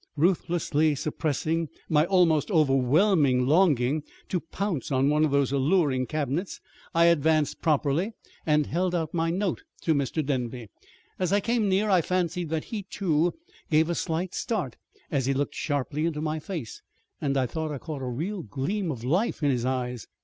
Ruthlessly 0.17 0.95
suppressing 0.95 1.69
my 1.87 2.07
almost 2.07 2.49
overwhelming 2.49 3.45
longing 3.45 4.01
to 4.29 4.39
pounce 4.39 4.91
on 4.91 5.11
one 5.11 5.23
of 5.23 5.29
those 5.29 5.51
alluring 5.51 6.07
cabinets, 6.07 6.59
I 6.95 7.05
advanced 7.05 7.61
properly 7.61 8.13
and 8.43 8.65
held 8.65 8.95
out 8.95 9.13
my 9.13 9.29
note 9.29 9.61
to 9.83 9.93
Mr. 9.93 10.25
Denby. 10.25 10.69
As 11.19 11.31
I 11.31 11.39
came 11.39 11.69
near 11.69 11.91
I 11.91 12.01
fancied 12.01 12.49
that 12.49 12.63
he, 12.73 12.81
too, 12.81 13.35
gave 13.69 13.91
a 13.91 13.93
slight 13.93 14.33
start 14.33 14.75
as 15.11 15.27
he 15.27 15.35
looked 15.35 15.53
sharply 15.53 16.07
into 16.07 16.19
my 16.19 16.39
face; 16.39 16.81
and 17.21 17.37
I 17.37 17.45
thought 17.45 17.71
I 17.71 17.77
caught 17.77 18.01
a 18.01 18.07
real 18.07 18.41
gleam 18.41 18.89
of 18.91 19.03
life 19.03 19.43
in 19.43 19.51
his 19.51 19.65
eyes. 19.65 20.07